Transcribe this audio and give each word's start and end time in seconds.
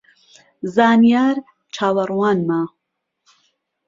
زانیار 0.75 1.35
چاوەڕوانمە 1.75 2.61